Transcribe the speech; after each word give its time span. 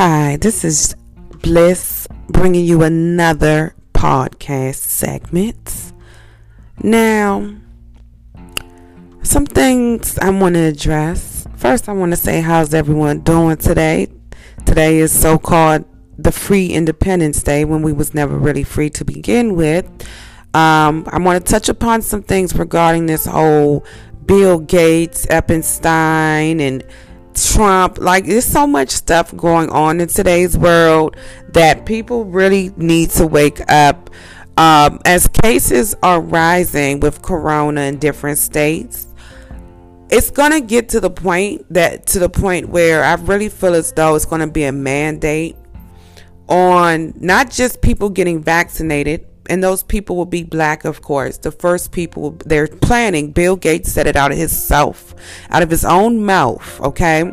Hi, 0.00 0.36
this 0.36 0.64
is 0.64 0.94
Bliss 1.42 2.06
bringing 2.28 2.64
you 2.64 2.84
another 2.84 3.74
podcast 3.94 4.76
segment. 4.76 5.92
Now, 6.80 7.56
some 9.24 9.44
things 9.44 10.16
I 10.20 10.30
want 10.30 10.54
to 10.54 10.60
address. 10.66 11.48
First, 11.56 11.88
I 11.88 11.94
want 11.94 12.12
to 12.12 12.16
say, 12.16 12.40
how's 12.40 12.74
everyone 12.74 13.22
doing 13.22 13.56
today? 13.56 14.06
Today 14.64 14.98
is 14.98 15.10
so 15.10 15.36
called 15.36 15.84
the 16.16 16.30
Free 16.30 16.68
Independence 16.68 17.42
Day 17.42 17.64
when 17.64 17.82
we 17.82 17.92
was 17.92 18.14
never 18.14 18.38
really 18.38 18.62
free 18.62 18.90
to 18.90 19.04
begin 19.04 19.56
with. 19.56 19.84
Um, 20.54 21.08
I 21.08 21.18
want 21.18 21.44
to 21.44 21.50
touch 21.52 21.68
upon 21.68 22.02
some 22.02 22.22
things 22.22 22.54
regarding 22.54 23.06
this 23.06 23.26
whole 23.26 23.84
Bill 24.26 24.60
Gates, 24.60 25.26
Epstein, 25.28 26.60
and 26.60 26.84
Trump. 27.38 27.98
Like, 27.98 28.26
there's 28.26 28.44
so 28.44 28.66
much 28.66 28.90
stuff 28.90 29.34
going 29.36 29.70
on 29.70 30.00
in 30.00 30.08
today's 30.08 30.56
world 30.56 31.16
that 31.52 31.86
people 31.86 32.24
really 32.24 32.72
need 32.76 33.10
to 33.10 33.26
wake 33.26 33.60
up. 33.70 34.10
Um, 34.56 35.00
as 35.04 35.28
cases 35.28 35.94
are 36.02 36.20
rising 36.20 37.00
with 37.00 37.22
corona 37.22 37.82
in 37.82 37.98
different 37.98 38.38
states, 38.38 39.06
it's 40.10 40.30
going 40.30 40.52
to 40.52 40.60
get 40.60 40.88
to 40.90 41.00
the 41.00 41.10
point 41.10 41.64
that 41.72 42.06
to 42.08 42.18
the 42.18 42.28
point 42.28 42.68
where 42.68 43.04
I 43.04 43.14
really 43.14 43.48
feel 43.48 43.74
as 43.74 43.92
though 43.92 44.16
it's 44.16 44.24
going 44.24 44.40
to 44.40 44.46
be 44.46 44.64
a 44.64 44.72
mandate 44.72 45.56
on 46.48 47.12
not 47.16 47.50
just 47.50 47.82
people 47.82 48.08
getting 48.10 48.42
vaccinated, 48.42 49.26
and 49.48 49.62
those 49.62 49.82
people 49.82 50.16
will 50.16 50.26
be 50.26 50.42
black, 50.42 50.84
of 50.84 51.02
course. 51.02 51.38
The 51.38 51.50
first 51.50 51.92
people 51.92 52.32
they're 52.44 52.68
planning. 52.68 53.32
Bill 53.32 53.56
Gates 53.56 53.92
said 53.92 54.06
it 54.06 54.16
out 54.16 54.32
of 54.32 54.38
himself, 54.38 55.14
out 55.50 55.62
of 55.62 55.70
his 55.70 55.84
own 55.84 56.24
mouth. 56.24 56.80
Okay. 56.80 57.32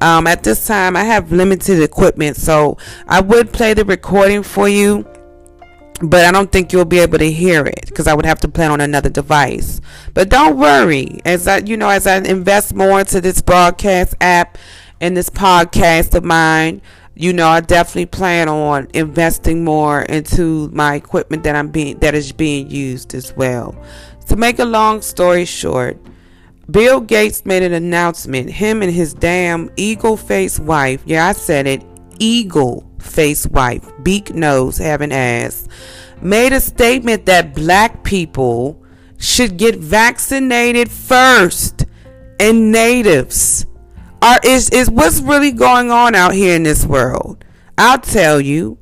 Um, 0.00 0.26
at 0.26 0.42
this 0.42 0.66
time, 0.66 0.96
I 0.96 1.04
have 1.04 1.30
limited 1.30 1.82
equipment, 1.82 2.36
so 2.36 2.78
I 3.06 3.20
would 3.20 3.52
play 3.52 3.74
the 3.74 3.84
recording 3.84 4.42
for 4.42 4.66
you, 4.66 5.06
but 6.00 6.24
I 6.24 6.32
don't 6.32 6.50
think 6.50 6.72
you'll 6.72 6.86
be 6.86 7.00
able 7.00 7.18
to 7.18 7.30
hear 7.30 7.66
it 7.66 7.84
because 7.86 8.06
I 8.06 8.14
would 8.14 8.24
have 8.24 8.40
to 8.40 8.48
play 8.48 8.64
on 8.64 8.80
another 8.80 9.10
device. 9.10 9.82
But 10.14 10.30
don't 10.30 10.56
worry, 10.56 11.20
as 11.26 11.46
I, 11.46 11.58
you 11.58 11.76
know, 11.76 11.90
as 11.90 12.06
I 12.06 12.16
invest 12.16 12.74
more 12.74 13.00
into 13.00 13.20
this 13.20 13.42
broadcast 13.42 14.14
app 14.22 14.56
and 15.02 15.14
this 15.14 15.28
podcast 15.28 16.14
of 16.14 16.24
mine, 16.24 16.80
you 17.14 17.32
know, 17.32 17.48
I 17.48 17.60
definitely 17.60 18.06
plan 18.06 18.48
on 18.48 18.88
investing 18.94 19.64
more 19.64 20.02
into 20.02 20.68
my 20.72 20.94
equipment 20.94 21.42
that 21.44 21.56
I'm 21.56 21.68
being 21.68 21.98
that 21.98 22.14
is 22.14 22.32
being 22.32 22.70
used 22.70 23.14
as 23.14 23.34
well. 23.36 23.74
To 24.28 24.36
make 24.36 24.58
a 24.58 24.64
long 24.64 25.02
story 25.02 25.44
short, 25.44 25.98
Bill 26.70 27.00
Gates 27.00 27.44
made 27.44 27.62
an 27.62 27.72
announcement. 27.72 28.48
Him 28.50 28.82
and 28.82 28.92
his 28.92 29.12
damn 29.12 29.70
eagle 29.76 30.16
face 30.16 30.58
wife, 30.58 31.02
yeah, 31.04 31.26
I 31.26 31.32
said 31.32 31.66
it, 31.66 31.84
eagle 32.18 32.88
face 33.00 33.46
wife, 33.46 33.90
beak 34.02 34.34
nose, 34.34 34.78
having 34.78 35.12
ass, 35.12 35.66
made 36.22 36.52
a 36.52 36.60
statement 36.60 37.26
that 37.26 37.54
black 37.54 38.04
people 38.04 38.80
should 39.18 39.56
get 39.56 39.76
vaccinated 39.76 40.90
first 40.90 41.86
and 42.38 42.72
natives 42.72 43.66
are 44.22 44.38
is 44.44 44.70
is 44.70 44.90
what's 44.90 45.20
really 45.20 45.52
going 45.52 45.90
on 45.90 46.14
out 46.14 46.34
here 46.34 46.54
in 46.54 46.62
this 46.62 46.84
world. 46.84 47.44
I'll 47.78 48.00
tell 48.00 48.40
you, 48.40 48.78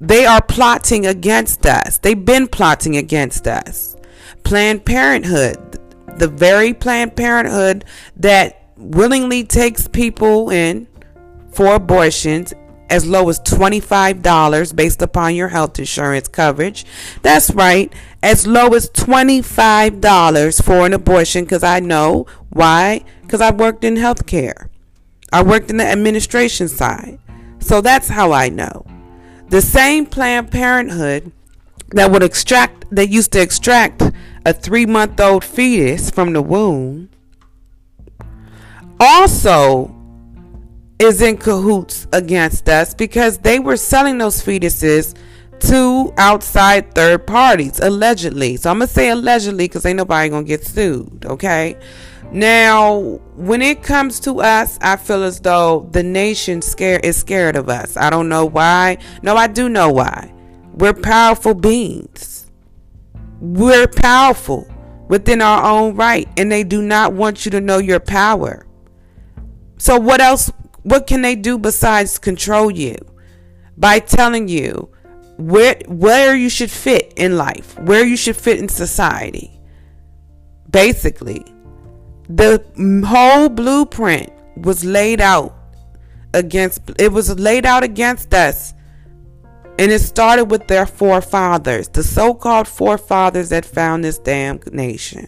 they 0.00 0.24
are 0.24 0.42
plotting 0.42 1.06
against 1.06 1.66
us. 1.66 1.98
They've 1.98 2.24
been 2.24 2.48
plotting 2.48 2.96
against 2.96 3.46
us. 3.46 3.96
Planned 4.44 4.86
Parenthood, 4.86 5.78
the 6.18 6.28
very 6.28 6.72
Planned 6.72 7.16
Parenthood 7.16 7.84
that 8.16 8.70
willingly 8.76 9.44
takes 9.44 9.86
people 9.86 10.50
in 10.50 10.86
for 11.52 11.74
abortions 11.74 12.54
as 12.88 13.06
low 13.06 13.28
as 13.28 13.38
$25 13.40 14.74
based 14.74 15.02
upon 15.02 15.34
your 15.34 15.48
health 15.48 15.78
insurance 15.78 16.28
coverage. 16.28 16.84
That's 17.22 17.50
right, 17.50 17.92
as 18.22 18.46
low 18.46 18.68
as 18.68 18.90
$25 18.90 20.64
for 20.64 20.86
an 20.86 20.92
abortion 20.92 21.44
because 21.44 21.62
I 21.62 21.80
know 21.80 22.26
why? 22.48 23.04
Because 23.22 23.40
I 23.40 23.52
worked 23.52 23.84
in 23.84 23.94
healthcare. 23.94 24.69
I 25.32 25.42
worked 25.42 25.70
in 25.70 25.76
the 25.76 25.86
administration 25.86 26.68
side. 26.68 27.18
So 27.60 27.80
that's 27.80 28.08
how 28.08 28.32
I 28.32 28.48
know. 28.48 28.86
The 29.48 29.60
same 29.60 30.06
Planned 30.06 30.50
Parenthood 30.50 31.32
that 31.90 32.10
would 32.10 32.22
extract, 32.22 32.86
that 32.94 33.08
used 33.08 33.32
to 33.32 33.40
extract 33.40 34.02
a 34.46 34.52
three 34.52 34.86
month 34.86 35.20
old 35.20 35.44
fetus 35.44 36.10
from 36.10 36.32
the 36.32 36.42
womb, 36.42 37.10
also 38.98 39.94
is 40.98 41.22
in 41.22 41.36
cahoots 41.36 42.06
against 42.12 42.68
us 42.68 42.94
because 42.94 43.38
they 43.38 43.58
were 43.58 43.76
selling 43.76 44.18
those 44.18 44.42
fetuses 44.42 45.16
to 45.60 46.12
outside 46.16 46.94
third 46.94 47.26
parties, 47.26 47.80
allegedly. 47.80 48.56
So 48.56 48.70
I'm 48.70 48.80
to 48.80 48.86
say 48.86 49.10
allegedly 49.10 49.66
because 49.66 49.84
ain't 49.84 49.96
nobody 49.96 50.30
to 50.30 50.42
get 50.42 50.64
sued, 50.64 51.24
okay? 51.26 51.76
Now, 52.32 53.00
when 53.34 53.60
it 53.60 53.82
comes 53.82 54.20
to 54.20 54.40
us, 54.40 54.78
I 54.80 54.96
feel 54.96 55.24
as 55.24 55.40
though 55.40 55.88
the 55.90 56.02
nation 56.02 56.62
scare 56.62 57.00
is 57.00 57.16
scared 57.16 57.56
of 57.56 57.68
us. 57.68 57.96
I 57.96 58.08
don't 58.08 58.28
know 58.28 58.46
why. 58.46 58.98
No, 59.22 59.36
I 59.36 59.48
do 59.48 59.68
know 59.68 59.90
why. 59.90 60.32
We're 60.74 60.94
powerful 60.94 61.54
beings. 61.54 62.46
We're 63.40 63.88
powerful 63.88 64.68
within 65.08 65.42
our 65.42 65.64
own 65.64 65.96
right, 65.96 66.28
and 66.36 66.52
they 66.52 66.62
do 66.62 66.82
not 66.82 67.14
want 67.14 67.44
you 67.44 67.50
to 67.50 67.60
know 67.60 67.78
your 67.78 68.00
power. 68.00 68.64
So 69.78 69.98
what 69.98 70.20
else 70.20 70.52
what 70.82 71.06
can 71.06 71.22
they 71.22 71.34
do 71.34 71.58
besides 71.58 72.18
control 72.18 72.70
you? 72.70 72.96
By 73.76 73.98
telling 73.98 74.46
you 74.46 74.90
where 75.36 75.80
where 75.88 76.36
you 76.36 76.48
should 76.48 76.70
fit 76.70 77.12
in 77.16 77.36
life, 77.36 77.78
where 77.80 78.04
you 78.04 78.16
should 78.16 78.36
fit 78.36 78.58
in 78.58 78.68
society. 78.68 79.58
Basically, 80.70 81.44
the 82.36 82.64
whole 83.06 83.48
blueprint 83.48 84.32
was 84.56 84.84
laid 84.84 85.20
out 85.20 85.54
against 86.32 86.80
it 86.98 87.10
was 87.12 87.38
laid 87.38 87.66
out 87.66 87.82
against 87.82 88.32
us. 88.34 88.74
And 89.78 89.90
it 89.90 90.00
started 90.00 90.44
with 90.44 90.66
their 90.68 90.86
forefathers 90.86 91.88
the 91.88 92.02
so-called 92.04 92.68
forefathers 92.68 93.48
that 93.48 93.64
found 93.64 94.04
this 94.04 94.18
damn 94.18 94.60
nation. 94.72 95.26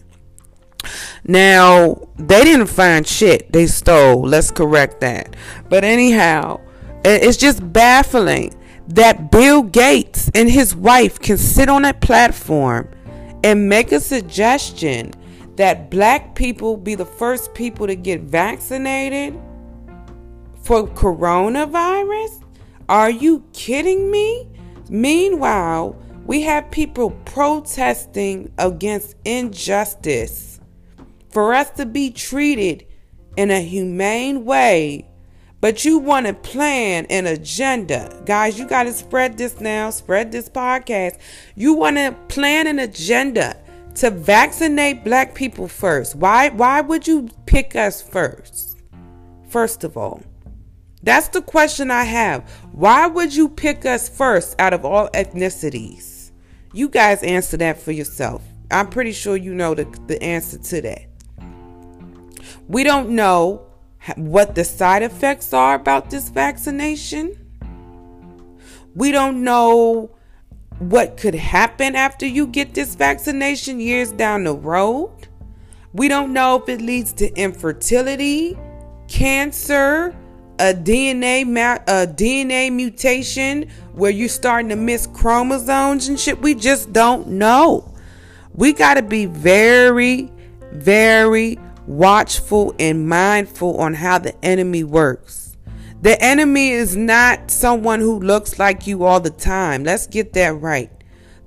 Now 1.25 2.07
they 2.17 2.43
didn't 2.43 2.67
find 2.67 3.05
shit 3.05 3.51
they 3.51 3.67
stole. 3.67 4.21
Let's 4.21 4.51
correct 4.51 5.01
that. 5.01 5.35
But 5.69 5.83
anyhow 5.83 6.61
it's 7.03 7.37
just 7.37 7.73
baffling 7.73 8.53
that 8.87 9.31
bill 9.31 9.63
gates 9.63 10.29
and 10.35 10.49
his 10.49 10.75
wife 10.75 11.19
can 11.19 11.37
sit 11.37 11.67
on 11.67 11.83
a 11.83 11.93
platform 11.93 12.89
and 13.43 13.67
make 13.67 13.91
a 13.91 13.99
suggestion 13.99 15.11
that 15.55 15.89
black 15.91 16.35
people 16.35 16.77
be 16.77 16.95
the 16.95 17.05
first 17.05 17.53
people 17.53 17.87
to 17.87 17.95
get 17.95 18.21
vaccinated 18.21 19.39
for 20.61 20.87
coronavirus? 20.87 22.43
Are 22.89 23.09
you 23.09 23.43
kidding 23.53 24.09
me? 24.09 24.49
Meanwhile, 24.89 25.95
we 26.25 26.41
have 26.43 26.71
people 26.71 27.11
protesting 27.25 28.51
against 28.57 29.15
injustice 29.25 30.59
for 31.29 31.53
us 31.53 31.69
to 31.71 31.85
be 31.85 32.11
treated 32.11 32.85
in 33.35 33.51
a 33.51 33.61
humane 33.61 34.45
way. 34.45 35.09
But 35.59 35.85
you 35.85 35.97
want 35.97 36.27
to 36.27 36.33
plan 36.33 37.05
an 37.09 37.25
agenda. 37.25 38.21
Guys, 38.25 38.59
you 38.59 38.67
got 38.67 38.83
to 38.83 38.91
spread 38.91 39.37
this 39.37 39.61
now, 39.61 39.91
spread 39.91 40.31
this 40.31 40.49
podcast. 40.49 41.17
You 41.55 41.73
want 41.73 41.95
to 41.95 42.13
plan 42.27 42.67
an 42.67 42.79
agenda 42.79 43.62
to 43.95 44.09
vaccinate 44.09 45.03
black 45.03 45.35
people 45.35 45.67
first. 45.67 46.15
Why 46.15 46.49
why 46.49 46.81
would 46.81 47.07
you 47.07 47.29
pick 47.45 47.75
us 47.75 48.01
first? 48.01 48.77
First 49.47 49.83
of 49.83 49.97
all, 49.97 50.23
that's 51.03 51.27
the 51.27 51.41
question 51.41 51.91
I 51.91 52.05
have. 52.05 52.49
Why 52.71 53.07
would 53.07 53.35
you 53.35 53.49
pick 53.49 53.85
us 53.85 54.09
first 54.09 54.55
out 54.59 54.73
of 54.73 54.85
all 54.85 55.09
ethnicities? 55.09 56.31
You 56.73 56.89
guys 56.89 57.21
answer 57.21 57.57
that 57.57 57.79
for 57.79 57.91
yourself. 57.91 58.41
I'm 58.71 58.89
pretty 58.89 59.11
sure 59.11 59.37
you 59.37 59.53
know 59.53 59.75
the, 59.75 59.85
the 60.07 60.21
answer 60.23 60.57
to 60.57 60.81
that. 60.81 61.05
We 62.67 62.83
don't 62.83 63.11
know 63.11 63.67
what 64.15 64.55
the 64.55 64.63
side 64.63 65.03
effects 65.03 65.53
are 65.53 65.75
about 65.75 66.09
this 66.09 66.29
vaccination. 66.29 67.37
We 68.95 69.11
don't 69.11 69.43
know 69.43 70.15
what 70.79 71.17
could 71.17 71.35
happen 71.35 71.95
after 71.95 72.25
you 72.25 72.47
get 72.47 72.73
this 72.73 72.95
vaccination 72.95 73.79
years 73.79 74.11
down 74.11 74.43
the 74.43 74.55
road. 74.55 75.27
We 75.93 76.07
don't 76.07 76.33
know 76.33 76.57
if 76.61 76.69
it 76.69 76.81
leads 76.81 77.13
to 77.13 77.31
infertility, 77.33 78.57
cancer, 79.07 80.15
a 80.59 80.73
DNA 80.73 81.43
a 81.43 82.07
DNA 82.07 82.71
mutation 82.71 83.69
where 83.93 84.11
you're 84.11 84.29
starting 84.29 84.69
to 84.69 84.75
miss 84.75 85.07
chromosomes 85.07 86.07
and 86.07 86.19
shit. 86.19 86.41
We 86.41 86.55
just 86.55 86.93
don't 86.93 87.27
know. 87.27 87.93
We 88.53 88.73
got 88.73 88.95
to 88.95 89.01
be 89.01 89.25
very 89.25 90.31
very 90.73 91.59
watchful 91.85 92.73
and 92.79 93.07
mindful 93.07 93.79
on 93.79 93.93
how 93.93 94.17
the 94.17 94.33
enemy 94.43 94.83
works. 94.83 95.42
The 96.03 96.21
enemy 96.21 96.71
is 96.71 96.97
not 96.97 97.49
someone 97.49 98.01
who 98.01 98.19
looks 98.19 98.59
like 98.59 98.85
you 98.85 99.05
all 99.05 99.21
the 99.21 99.29
time. 99.29 99.85
Let's 99.85 100.05
get 100.05 100.33
that 100.33 100.59
right. 100.59 100.91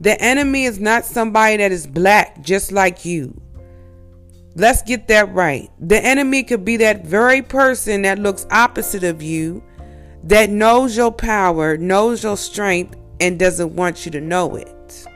The 0.00 0.18
enemy 0.18 0.64
is 0.64 0.80
not 0.80 1.04
somebody 1.04 1.58
that 1.58 1.72
is 1.72 1.86
black 1.86 2.40
just 2.40 2.72
like 2.72 3.04
you. 3.04 3.38
Let's 4.54 4.80
get 4.80 5.08
that 5.08 5.30
right. 5.34 5.70
The 5.78 6.02
enemy 6.02 6.42
could 6.42 6.64
be 6.64 6.78
that 6.78 7.04
very 7.04 7.42
person 7.42 8.00
that 8.02 8.18
looks 8.18 8.46
opposite 8.50 9.04
of 9.04 9.20
you, 9.20 9.62
that 10.24 10.48
knows 10.48 10.96
your 10.96 11.12
power, 11.12 11.76
knows 11.76 12.22
your 12.22 12.38
strength, 12.38 12.96
and 13.20 13.38
doesn't 13.38 13.76
want 13.76 14.06
you 14.06 14.12
to 14.12 14.22
know 14.22 14.56
it. 14.56 15.06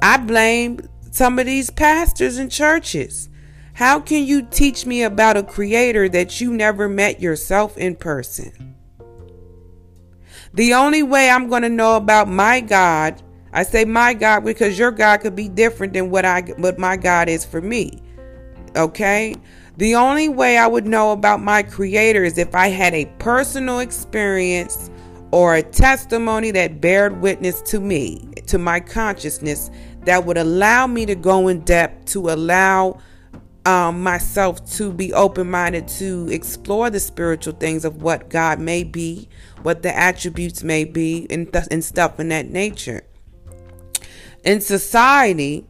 I 0.00 0.16
blame 0.16 0.78
some 1.10 1.40
of 1.40 1.46
these 1.46 1.70
pastors 1.70 2.38
and 2.38 2.52
churches. 2.52 3.30
How 3.78 4.00
can 4.00 4.26
you 4.26 4.42
teach 4.42 4.86
me 4.86 5.04
about 5.04 5.36
a 5.36 5.42
creator 5.44 6.08
that 6.08 6.40
you 6.40 6.52
never 6.52 6.88
met 6.88 7.20
yourself 7.20 7.78
in 7.78 7.94
person? 7.94 8.74
The 10.52 10.74
only 10.74 11.04
way 11.04 11.30
I'm 11.30 11.48
going 11.48 11.62
to 11.62 11.68
know 11.68 11.94
about 11.94 12.26
my 12.26 12.58
God, 12.58 13.22
I 13.52 13.62
say 13.62 13.84
my 13.84 14.14
God 14.14 14.44
because 14.44 14.76
your 14.76 14.90
God 14.90 15.20
could 15.20 15.36
be 15.36 15.48
different 15.48 15.92
than 15.92 16.10
what 16.10 16.24
I 16.24 16.40
what 16.56 16.76
my 16.80 16.96
God 16.96 17.28
is 17.28 17.44
for 17.44 17.60
me. 17.60 18.02
Okay? 18.74 19.36
The 19.76 19.94
only 19.94 20.28
way 20.28 20.58
I 20.58 20.66
would 20.66 20.88
know 20.88 21.12
about 21.12 21.40
my 21.40 21.62
creator 21.62 22.24
is 22.24 22.36
if 22.36 22.56
I 22.56 22.70
had 22.70 22.94
a 22.94 23.04
personal 23.20 23.78
experience 23.78 24.90
or 25.30 25.54
a 25.54 25.62
testimony 25.62 26.50
that 26.50 26.80
bared 26.80 27.20
witness 27.20 27.62
to 27.70 27.78
me, 27.78 28.28
to 28.48 28.58
my 28.58 28.80
consciousness, 28.80 29.70
that 30.02 30.24
would 30.26 30.36
allow 30.36 30.88
me 30.88 31.06
to 31.06 31.14
go 31.14 31.46
in 31.46 31.60
depth, 31.60 32.06
to 32.06 32.30
allow 32.30 32.98
um, 33.68 34.02
myself 34.02 34.64
to 34.76 34.90
be 34.90 35.12
open 35.12 35.50
minded 35.50 35.86
to 35.86 36.26
explore 36.30 36.88
the 36.88 36.98
spiritual 36.98 37.52
things 37.52 37.84
of 37.84 38.00
what 38.00 38.30
God 38.30 38.58
may 38.58 38.82
be, 38.82 39.28
what 39.62 39.82
the 39.82 39.94
attributes 39.94 40.64
may 40.64 40.86
be, 40.86 41.26
and, 41.28 41.52
th- 41.52 41.66
and 41.70 41.84
stuff 41.84 42.18
in 42.18 42.30
that 42.30 42.48
nature. 42.48 43.02
In 44.42 44.62
society, 44.62 45.66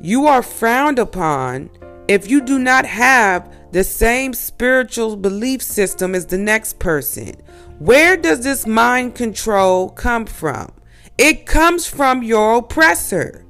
you 0.00 0.28
are 0.28 0.42
frowned 0.42 1.00
upon 1.00 1.70
if 2.06 2.30
you 2.30 2.40
do 2.40 2.56
not 2.56 2.86
have 2.86 3.52
the 3.72 3.82
same 3.82 4.32
spiritual 4.32 5.16
belief 5.16 5.60
system 5.60 6.14
as 6.14 6.26
the 6.26 6.38
next 6.38 6.78
person. 6.78 7.34
Where 7.80 8.16
does 8.16 8.44
this 8.44 8.64
mind 8.64 9.16
control 9.16 9.88
come 9.88 10.26
from? 10.26 10.70
It 11.18 11.46
comes 11.46 11.84
from 11.84 12.22
your 12.22 12.58
oppressor. 12.58 13.43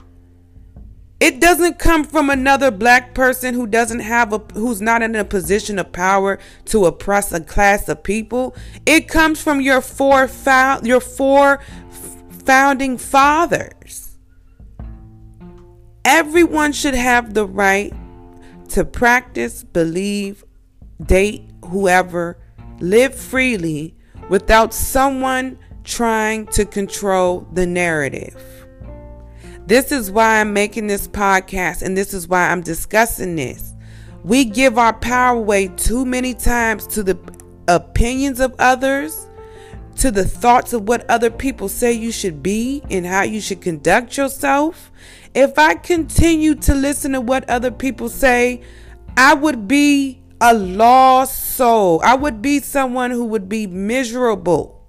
It 1.20 1.40
doesn't 1.40 1.78
come 1.78 2.04
from 2.04 2.28
another 2.28 2.70
black 2.70 3.14
person 3.14 3.54
who 3.54 3.66
doesn't 3.66 4.00
have 4.00 4.32
a 4.32 4.38
who's 4.54 4.80
not 4.80 5.02
in 5.02 5.14
a 5.14 5.24
position 5.24 5.78
of 5.78 5.92
power 5.92 6.38
to 6.66 6.86
oppress 6.86 7.32
a 7.32 7.40
class 7.40 7.88
of 7.88 8.02
people. 8.02 8.54
It 8.84 9.08
comes 9.08 9.40
from 9.40 9.60
your 9.60 9.80
four 9.80 10.28
found 10.28 10.86
your 10.86 11.00
four 11.00 11.60
founding 12.44 12.98
fathers. 12.98 14.18
Everyone 16.04 16.72
should 16.72 16.94
have 16.94 17.32
the 17.32 17.46
right 17.46 17.92
to 18.70 18.84
practice, 18.84 19.64
believe, 19.64 20.44
date 21.02 21.48
whoever, 21.66 22.38
live 22.80 23.14
freely 23.14 23.94
without 24.28 24.74
someone 24.74 25.58
trying 25.84 26.46
to 26.48 26.64
control 26.64 27.46
the 27.52 27.66
narrative. 27.66 28.53
This 29.66 29.92
is 29.92 30.10
why 30.10 30.40
I'm 30.40 30.52
making 30.52 30.88
this 30.88 31.08
podcast 31.08 31.80
and 31.80 31.96
this 31.96 32.12
is 32.12 32.28
why 32.28 32.50
I'm 32.50 32.60
discussing 32.60 33.36
this. 33.36 33.72
We 34.22 34.44
give 34.44 34.76
our 34.76 34.92
power 34.92 35.36
away 35.36 35.68
too 35.68 36.04
many 36.04 36.34
times 36.34 36.86
to 36.88 37.02
the 37.02 37.18
opinions 37.66 38.40
of 38.40 38.54
others, 38.58 39.26
to 39.96 40.10
the 40.10 40.24
thoughts 40.24 40.74
of 40.74 40.86
what 40.86 41.08
other 41.08 41.30
people 41.30 41.68
say 41.68 41.92
you 41.92 42.12
should 42.12 42.42
be 42.42 42.82
and 42.90 43.06
how 43.06 43.22
you 43.22 43.40
should 43.40 43.62
conduct 43.62 44.18
yourself. 44.18 44.92
If 45.34 45.58
I 45.58 45.74
continue 45.74 46.54
to 46.56 46.74
listen 46.74 47.12
to 47.12 47.22
what 47.22 47.48
other 47.48 47.70
people 47.70 48.10
say, 48.10 48.62
I 49.16 49.32
would 49.32 49.66
be 49.66 50.22
a 50.42 50.52
lost 50.52 51.56
soul. 51.56 52.02
I 52.04 52.14
would 52.14 52.42
be 52.42 52.60
someone 52.60 53.10
who 53.10 53.24
would 53.24 53.48
be 53.48 53.66
miserable. 53.66 54.86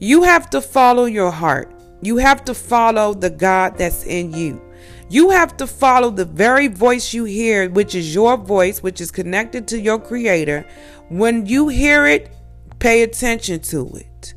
You 0.00 0.24
have 0.24 0.50
to 0.50 0.60
follow 0.60 1.04
your 1.04 1.30
heart. 1.30 1.72
You 2.00 2.16
have 2.18 2.44
to 2.44 2.54
follow 2.54 3.14
the 3.14 3.30
God 3.30 3.76
that's 3.76 4.04
in 4.04 4.32
you. 4.32 4.62
You 5.10 5.30
have 5.30 5.56
to 5.56 5.66
follow 5.66 6.10
the 6.10 6.24
very 6.24 6.68
voice 6.68 7.14
you 7.14 7.24
hear, 7.24 7.70
which 7.70 7.94
is 7.94 8.14
your 8.14 8.36
voice, 8.36 8.82
which 8.82 9.00
is 9.00 9.10
connected 9.10 9.66
to 9.68 9.80
your 9.80 9.98
creator. 9.98 10.66
When 11.08 11.46
you 11.46 11.68
hear 11.68 12.06
it, 12.06 12.30
pay 12.78 13.02
attention 13.02 13.60
to 13.60 13.88
it. 13.94 14.34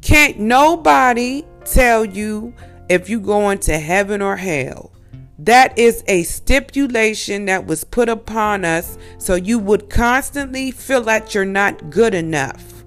Can't 0.00 0.38
nobody 0.38 1.44
tell 1.64 2.04
you 2.04 2.54
if 2.88 3.08
you're 3.08 3.20
going 3.20 3.58
to 3.60 3.78
heaven 3.78 4.22
or 4.22 4.36
hell. 4.36 4.92
That 5.38 5.76
is 5.78 6.04
a 6.06 6.22
stipulation 6.22 7.46
that 7.46 7.66
was 7.66 7.84
put 7.84 8.08
upon 8.08 8.64
us 8.64 8.96
so 9.18 9.34
you 9.34 9.58
would 9.58 9.90
constantly 9.90 10.70
feel 10.70 11.02
that 11.02 11.34
you're 11.34 11.44
not 11.44 11.90
good 11.90 12.14
enough. 12.14 12.84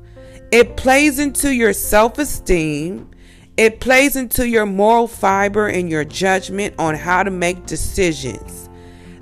It 0.51 0.77
plays 0.77 1.19
into 1.19 1.53
your 1.53 1.73
self 1.73 2.17
esteem. 2.17 3.09
It 3.57 3.79
plays 3.79 4.17
into 4.17 4.47
your 4.47 4.65
moral 4.65 5.07
fiber 5.07 5.67
and 5.67 5.89
your 5.89 6.03
judgment 6.03 6.75
on 6.77 6.93
how 6.95 7.23
to 7.23 7.31
make 7.31 7.65
decisions. 7.65 8.69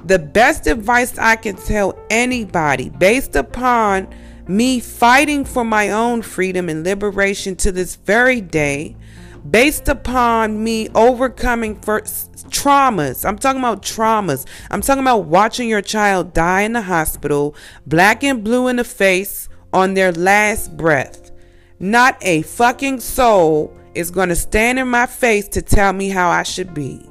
The 0.06 0.18
best 0.18 0.65
advice 0.65 1.18
I 1.19 1.35
can 1.35 1.56
tell 1.56 1.97
anybody, 2.09 2.89
based 2.89 3.35
upon 3.35 4.07
me 4.47 4.80
fighting 4.80 5.45
for 5.45 5.63
my 5.63 5.91
own 5.91 6.24
freedom 6.24 6.68
and 6.68 6.83
liberation 6.83 7.56
to 7.57 7.71
this 7.71 7.95
very 7.95 8.41
day, 8.41 8.97
based 9.50 9.88
upon 9.88 10.63
me 10.63 10.89
overcoming 10.95 11.80
first 11.81 12.50
traumas. 12.50 13.25
I'm 13.25 13.38
talking 13.38 13.59
about 13.59 13.83
traumas. 13.83 14.47
I'm 14.71 14.81
talking 14.81 15.03
about 15.03 15.25
watching 15.25 15.69
your 15.69 15.81
child 15.81 16.33
die 16.33 16.62
in 16.62 16.74
the 16.74 16.81
hospital, 16.81 17.56
black 17.85 18.24
and 18.24 18.44
blue 18.44 18.68
in 18.68 18.77
the 18.77 18.83
face 18.83 19.47
on 19.71 19.94
their 19.94 20.12
last 20.12 20.75
breath. 20.75 21.31
Not 21.80 22.18
a 22.21 22.41
fucking 22.41 23.00
soul 23.00 23.77
is 23.95 24.12
going 24.12 24.30
to 24.30 24.36
stand 24.36 24.80
in 24.80 24.88
my 24.88 25.06
face 25.06 25.48
to 25.50 25.62
tell 25.62 25.94
me 25.94 26.10
how 26.10 26.30
I 26.30 26.44
should 26.44 26.74
be. 26.74 27.06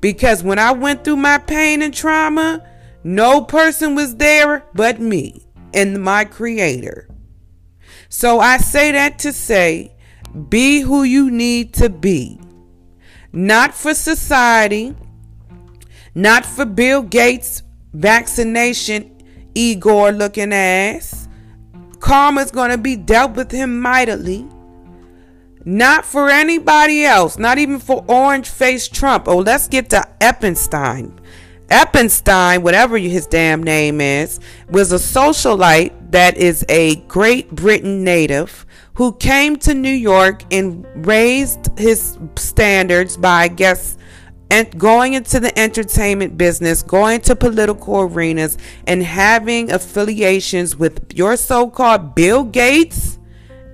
Because 0.00 0.42
when 0.42 0.58
I 0.58 0.72
went 0.72 1.04
through 1.04 1.16
my 1.16 1.38
pain 1.38 1.82
and 1.82 1.92
trauma, 1.92 2.64
no 3.04 3.42
person 3.42 3.94
was 3.94 4.16
there 4.16 4.64
but 4.74 5.00
me 5.00 5.46
and 5.74 6.02
my 6.02 6.24
creator. 6.24 7.08
So 8.08 8.40
I 8.40 8.58
say 8.58 8.92
that 8.92 9.18
to 9.20 9.32
say 9.32 9.94
be 10.48 10.80
who 10.80 11.02
you 11.02 11.30
need 11.30 11.74
to 11.74 11.88
be. 11.88 12.40
Not 13.32 13.74
for 13.74 13.94
society, 13.94 14.94
not 16.14 16.44
for 16.46 16.64
Bill 16.64 17.02
Gates' 17.02 17.62
vaccination, 17.92 19.22
Igor 19.54 20.12
looking 20.12 20.52
ass. 20.52 21.28
Karma's 22.00 22.50
going 22.50 22.70
to 22.70 22.78
be 22.78 22.96
dealt 22.96 23.34
with 23.36 23.50
him 23.50 23.80
mightily. 23.80 24.46
Not 25.68 26.06
for 26.06 26.30
anybody 26.30 27.04
else, 27.04 27.36
not 27.36 27.58
even 27.58 27.78
for 27.78 28.02
orange 28.08 28.48
faced 28.48 28.94
Trump. 28.94 29.28
Oh, 29.28 29.36
let's 29.36 29.68
get 29.68 29.90
to 29.90 30.02
Epstein. 30.18 31.20
Epstein, 31.68 32.62
whatever 32.62 32.96
his 32.96 33.26
damn 33.26 33.62
name 33.62 34.00
is, 34.00 34.40
was 34.70 34.92
a 34.92 34.96
socialite 34.96 35.92
that 36.10 36.38
is 36.38 36.64
a 36.70 36.96
Great 37.00 37.50
Britain 37.50 38.02
native 38.02 38.64
who 38.94 39.12
came 39.12 39.56
to 39.56 39.74
New 39.74 39.92
York 39.92 40.42
and 40.50 40.86
raised 41.06 41.78
his 41.78 42.16
standards 42.36 43.18
by, 43.18 43.42
I 43.42 43.48
guess, 43.48 43.98
and 44.50 44.78
going 44.78 45.12
into 45.12 45.38
the 45.38 45.56
entertainment 45.58 46.38
business, 46.38 46.82
going 46.82 47.20
to 47.20 47.36
political 47.36 48.00
arenas, 48.00 48.56
and 48.86 49.02
having 49.02 49.70
affiliations 49.70 50.76
with 50.76 51.12
your 51.14 51.36
so 51.36 51.68
called 51.68 52.14
Bill 52.14 52.42
Gates 52.42 53.18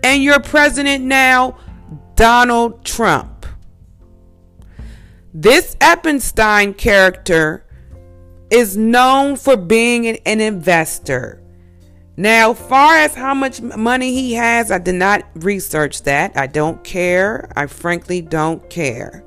and 0.03 0.25
your 0.25 0.41
president 0.41 1.05
now, 1.05 1.57
Donald 2.17 2.85
Trump. 2.85 3.47
This 5.33 5.77
Epstein 5.81 6.75
character 6.75 7.67
is 8.51 8.77
known 8.77 9.37
for 9.37 9.57
being 9.57 10.07
an, 10.07 10.17
an 10.27 10.41
investor. 10.41 11.43
Now, 12.17 12.55
far 12.55 12.95
as 12.97 13.15
how 13.15 13.35
much 13.35 13.61
money 13.61 14.13
he 14.13 14.35
has, 14.35 14.71
I 14.71 14.79
did 14.79 14.95
not 14.95 15.25
research 15.35 16.03
that. 16.03 16.37
I 16.37 16.47
don't 16.47 16.85
care. 16.85 17.51
I 17.57 17.67
frankly 17.67 18.21
don't 18.21 18.69
care. 18.71 19.25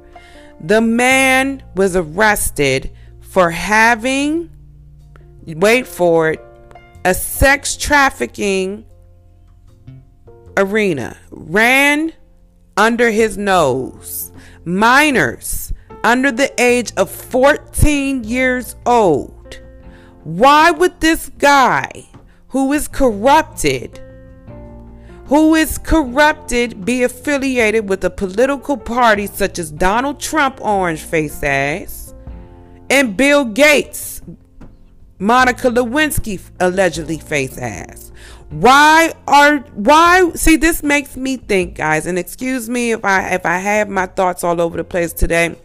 The 0.62 0.80
man 0.80 1.62
was 1.76 1.98
arrested 1.98 2.92
for 3.20 3.52
having, 3.52 4.50
wait 5.46 5.86
for 5.86 6.32
it, 6.32 6.42
a 7.04 7.14
sex 7.14 7.76
trafficking 7.76 8.86
arena 10.56 11.18
ran 11.30 12.14
under 12.78 13.12
his 13.12 13.38
nose. 13.38 14.32
Minors 14.64 15.74
under 16.04 16.32
the 16.32 16.54
age 16.62 16.94
of 16.96 17.10
14 17.10 18.24
years 18.24 18.76
old. 18.86 19.60
Why 20.24 20.72
would 20.72 21.00
this 21.00 21.30
guy 21.38 21.90
who 22.50 22.74
is 22.74 22.88
corrupted, 22.88 24.00
who 25.26 25.56
is 25.56 25.78
corrupted, 25.78 26.86
be 26.86 27.04
affiliated 27.04 27.90
with 27.90 28.04
a 28.04 28.10
political 28.10 28.78
party 28.78 29.28
such 29.28 29.60
as 29.60 29.72
Donald 29.72 30.20
Trump, 30.20 30.60
orange 30.62 31.02
face 31.02 31.44
ass, 31.44 32.14
and 32.90 33.18
Bill 33.18 33.46
Gates, 33.46 34.22
Monica 35.20 35.70
Lewinsky, 35.70 36.42
allegedly 36.60 37.18
face 37.18 37.58
ass. 37.58 38.12
Why 38.50 39.14
are 39.28 39.58
why 39.74 40.32
see 40.36 40.56
this 40.56 40.82
makes 40.82 41.18
me 41.18 41.36
think 41.36 41.76
guys 41.76 42.06
and 42.06 42.18
excuse 42.18 42.70
me 42.70 42.92
if 42.94 43.04
I 43.04 43.34
if 43.34 43.46
I 43.46 43.58
have 43.58 43.90
my 43.90 44.06
thoughts 44.06 44.44
all 44.44 44.62
over 44.62 44.78
the 44.78 44.86
place 44.86 45.12
today. 45.12 45.56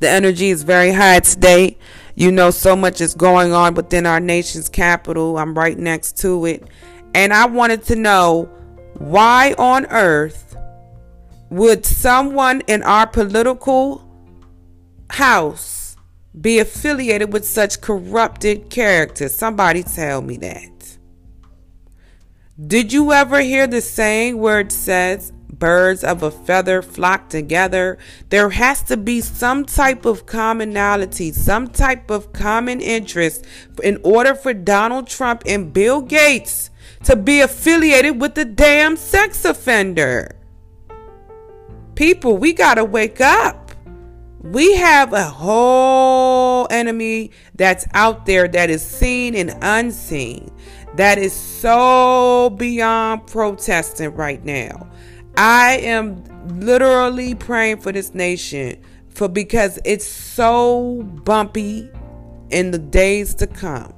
The 0.00 0.08
energy 0.08 0.48
is 0.48 0.64
very 0.64 0.92
high 0.92 1.20
today. 1.20 1.78
You 2.16 2.32
know 2.32 2.50
so 2.50 2.74
much 2.74 3.00
is 3.00 3.14
going 3.14 3.52
on 3.52 3.74
within 3.74 4.06
our 4.06 4.18
nation's 4.18 4.68
capital. 4.68 5.38
I'm 5.38 5.54
right 5.54 5.78
next 5.78 6.18
to 6.18 6.46
it. 6.46 6.64
And 7.14 7.32
I 7.32 7.46
wanted 7.46 7.84
to 7.84 7.96
know 7.96 8.50
why 8.94 9.54
on 9.56 9.86
earth 9.86 10.56
would 11.50 11.86
someone 11.86 12.62
in 12.62 12.82
our 12.82 13.06
political 13.06 14.04
house 15.10 15.96
be 16.40 16.58
affiliated 16.58 17.32
with 17.32 17.46
such 17.46 17.80
corrupted 17.80 18.68
characters? 18.68 19.34
Somebody 19.34 19.84
tell 19.84 20.20
me 20.20 20.36
that. 20.38 20.77
Did 22.66 22.92
you 22.92 23.12
ever 23.12 23.40
hear 23.40 23.68
the 23.68 23.80
saying 23.80 24.38
where 24.38 24.58
it 24.58 24.72
says, 24.72 25.32
birds 25.48 26.02
of 26.02 26.24
a 26.24 26.30
feather 26.32 26.82
flock 26.82 27.28
together? 27.28 27.98
There 28.30 28.50
has 28.50 28.82
to 28.84 28.96
be 28.96 29.20
some 29.20 29.64
type 29.64 30.04
of 30.04 30.26
commonality, 30.26 31.30
some 31.30 31.68
type 31.68 32.10
of 32.10 32.32
common 32.32 32.80
interest 32.80 33.46
in 33.80 34.00
order 34.02 34.34
for 34.34 34.52
Donald 34.52 35.06
Trump 35.06 35.44
and 35.46 35.72
Bill 35.72 36.02
Gates 36.02 36.70
to 37.04 37.14
be 37.14 37.40
affiliated 37.40 38.20
with 38.20 38.34
the 38.34 38.44
damn 38.44 38.96
sex 38.96 39.44
offender. 39.44 40.34
People, 41.94 42.38
we 42.38 42.52
got 42.52 42.74
to 42.74 42.84
wake 42.84 43.20
up. 43.20 43.67
We 44.40 44.76
have 44.76 45.12
a 45.12 45.24
whole 45.24 46.68
enemy 46.70 47.32
that's 47.56 47.86
out 47.92 48.24
there 48.24 48.46
that 48.48 48.70
is 48.70 48.82
seen 48.82 49.34
and 49.34 49.56
unseen 49.62 50.50
that 50.94 51.18
is 51.18 51.32
so 51.32 52.50
beyond 52.56 53.26
protesting 53.26 54.14
right 54.14 54.44
now. 54.44 54.88
I 55.36 55.78
am 55.78 56.24
literally 56.60 57.34
praying 57.34 57.80
for 57.80 57.92
this 57.92 58.14
nation 58.14 58.80
for 59.08 59.28
because 59.28 59.78
it's 59.84 60.06
so 60.06 61.02
bumpy 61.24 61.90
in 62.50 62.70
the 62.70 62.78
days 62.78 63.34
to 63.36 63.46
come. 63.46 63.92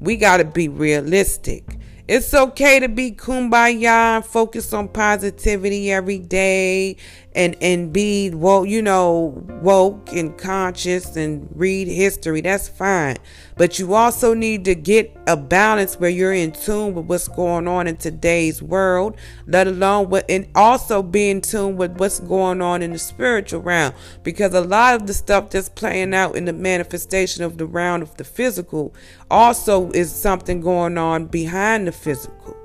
We 0.00 0.16
got 0.16 0.38
to 0.38 0.44
be 0.44 0.68
realistic. 0.68 1.78
It's 2.06 2.34
okay 2.34 2.80
to 2.80 2.88
be 2.88 3.12
kumbaya 3.12 4.16
and 4.16 4.24
focus 4.24 4.74
on 4.74 4.88
positivity 4.88 5.90
every 5.90 6.18
day 6.18 6.96
and 7.34 7.56
and 7.60 7.92
be 7.92 8.30
well, 8.30 8.64
you 8.64 8.80
know, 8.80 9.34
woke 9.60 10.12
and 10.12 10.36
conscious 10.38 11.16
and 11.16 11.48
read 11.54 11.88
history. 11.88 12.40
That's 12.40 12.68
fine. 12.68 13.16
But 13.56 13.78
you 13.78 13.94
also 13.94 14.34
need 14.34 14.64
to 14.66 14.74
get 14.74 15.16
a 15.26 15.36
balance 15.36 15.98
where 15.98 16.10
you're 16.10 16.32
in 16.32 16.52
tune 16.52 16.94
with 16.94 17.06
what's 17.06 17.28
going 17.28 17.66
on 17.66 17.86
in 17.86 17.96
today's 17.96 18.62
world, 18.62 19.16
let 19.46 19.66
alone 19.66 20.10
what 20.10 20.24
and 20.28 20.48
also 20.54 21.02
be 21.02 21.30
in 21.30 21.40
tune 21.40 21.76
with 21.76 21.98
what's 21.98 22.20
going 22.20 22.62
on 22.62 22.82
in 22.82 22.92
the 22.92 22.98
spiritual 22.98 23.60
realm. 23.60 23.92
Because 24.22 24.54
a 24.54 24.60
lot 24.60 24.94
of 24.94 25.06
the 25.06 25.14
stuff 25.14 25.50
that's 25.50 25.68
playing 25.68 26.14
out 26.14 26.36
in 26.36 26.44
the 26.44 26.52
manifestation 26.52 27.42
of 27.42 27.58
the 27.58 27.66
round 27.66 28.02
of 28.02 28.16
the 28.16 28.24
physical 28.24 28.94
also 29.30 29.90
is 29.90 30.12
something 30.12 30.60
going 30.60 30.98
on 30.98 31.26
behind 31.26 31.86
the 31.86 31.92
physical. 31.92 32.56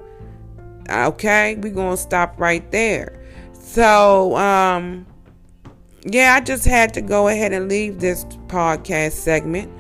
Okay, 0.90 1.56
we're 1.56 1.74
gonna 1.74 1.98
stop 1.98 2.40
right 2.40 2.70
there. 2.72 3.19
So, 3.70 4.36
um, 4.36 5.06
yeah, 6.04 6.34
I 6.34 6.42
just 6.42 6.66
had 6.66 6.92
to 6.96 7.02
go 7.02 7.28
ahead 7.28 7.54
and 7.54 7.70
leave 7.70 8.00
this 8.00 8.26
podcast 8.48 9.12
segment. 9.12 9.72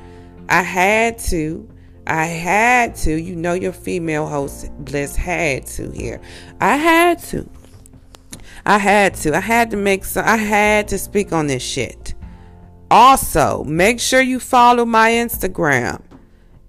I 0.47 0.61
had 0.61 1.17
to. 1.29 1.67
I 2.05 2.25
had 2.25 2.93
to. 2.97 3.19
You 3.19 3.35
know, 3.35 3.53
your 3.53 3.71
female 3.71 4.27
host, 4.27 4.71
Bliss, 4.77 5.15
had 5.15 5.65
to 5.67 5.89
here. 5.89 6.21
I 6.61 6.75
had 6.75 7.17
to. 7.29 7.49
I 8.63 8.77
had 8.77 9.15
to. 9.15 9.35
I 9.35 9.39
had 9.39 9.71
to 9.71 9.77
make 9.77 10.05
some. 10.05 10.23
I 10.23 10.37
had 10.37 10.87
to 10.89 10.99
speak 10.99 11.33
on 11.33 11.47
this 11.47 11.63
shit. 11.63 12.13
Also, 12.91 13.63
make 13.63 13.99
sure 13.99 14.21
you 14.21 14.39
follow 14.39 14.85
my 14.85 15.09
Instagram. 15.09 15.99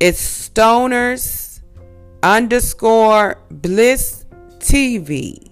It's 0.00 0.48
stoners 0.48 1.60
underscore 2.22 3.36
bliss 3.50 4.24
TV. 4.58 5.49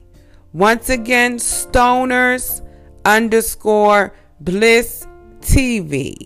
Once 0.58 0.90
again, 0.90 1.36
stoners 1.36 2.66
underscore 3.04 4.12
bliss 4.40 5.06
TV. 5.38 6.16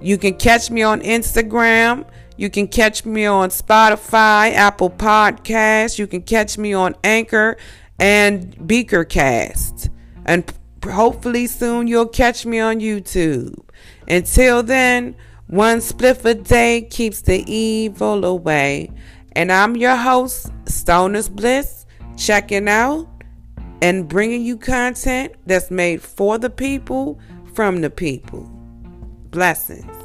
You 0.00 0.18
can 0.18 0.34
catch 0.34 0.68
me 0.68 0.82
on 0.82 1.00
Instagram. 1.02 2.04
You 2.36 2.50
can 2.50 2.66
catch 2.66 3.04
me 3.04 3.24
on 3.24 3.50
Spotify, 3.50 4.52
Apple 4.52 4.90
Podcasts. 4.90 5.96
You 5.96 6.08
can 6.08 6.22
catch 6.22 6.58
me 6.58 6.74
on 6.74 6.96
Anchor 7.04 7.56
and 8.00 8.52
Beakercast. 8.56 9.90
And 10.26 10.52
hopefully 10.84 11.46
soon 11.46 11.86
you'll 11.86 12.08
catch 12.08 12.44
me 12.44 12.58
on 12.58 12.80
YouTube. 12.80 13.60
Until 14.08 14.64
then, 14.64 15.14
one 15.46 15.78
spliff 15.78 16.24
a 16.24 16.34
day 16.34 16.88
keeps 16.90 17.22
the 17.22 17.44
evil 17.48 18.24
away. 18.24 18.90
And 19.36 19.52
I'm 19.52 19.76
your 19.76 19.94
host, 19.94 20.50
Stoners 20.64 21.30
Bliss, 21.30 21.86
checking 22.16 22.68
out 22.68 23.06
and 23.82 24.08
bringing 24.08 24.42
you 24.42 24.56
content 24.56 25.34
that's 25.44 25.70
made 25.70 26.00
for 26.00 26.38
the 26.38 26.48
people, 26.48 27.18
from 27.52 27.80
the 27.80 27.90
people. 27.90 28.44
Blessings. 29.30 30.01